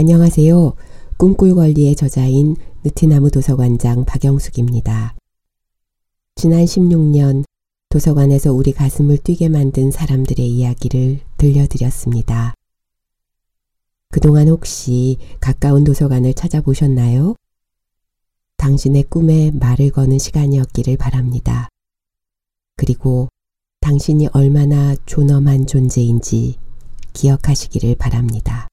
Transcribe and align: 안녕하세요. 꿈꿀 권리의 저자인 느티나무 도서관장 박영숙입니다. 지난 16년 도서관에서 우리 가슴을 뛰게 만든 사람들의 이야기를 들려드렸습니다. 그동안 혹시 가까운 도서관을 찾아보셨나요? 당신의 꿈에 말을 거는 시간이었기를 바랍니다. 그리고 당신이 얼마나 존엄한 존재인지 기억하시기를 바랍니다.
안녕하세요. 0.00 0.74
꿈꿀 1.16 1.56
권리의 1.56 1.96
저자인 1.96 2.54
느티나무 2.84 3.32
도서관장 3.32 4.04
박영숙입니다. 4.04 5.16
지난 6.36 6.64
16년 6.64 7.42
도서관에서 7.88 8.52
우리 8.52 8.70
가슴을 8.70 9.18
뛰게 9.18 9.48
만든 9.48 9.90
사람들의 9.90 10.48
이야기를 10.48 11.18
들려드렸습니다. 11.36 12.54
그동안 14.12 14.46
혹시 14.46 15.16
가까운 15.40 15.82
도서관을 15.82 16.32
찾아보셨나요? 16.34 17.34
당신의 18.56 19.02
꿈에 19.02 19.50
말을 19.50 19.90
거는 19.90 20.20
시간이었기를 20.20 20.96
바랍니다. 20.96 21.68
그리고 22.76 23.26
당신이 23.80 24.28
얼마나 24.32 24.94
존엄한 25.06 25.66
존재인지 25.66 26.54
기억하시기를 27.14 27.96
바랍니다. 27.96 28.68